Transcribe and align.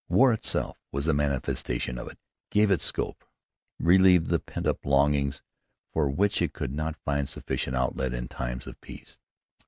War 0.09 0.33
itself 0.33 0.79
was 0.91 1.07
a 1.07 1.13
manifestation 1.13 1.99
of 1.99 2.07
it, 2.07 2.17
gave 2.49 2.71
it 2.71 2.81
scope, 2.81 3.23
relieved 3.79 4.29
the 4.31 4.39
pent 4.39 4.65
up 4.65 4.83
longings 4.83 5.43
for 5.93 6.09
it 6.09 6.15
which 6.15 6.41
could 6.53 6.73
not 6.73 6.97
find 7.05 7.29
sufficient 7.29 7.75
outlet 7.75 8.11
in 8.11 8.27
times 8.27 8.65
of 8.65 8.81
peace. 8.81 9.21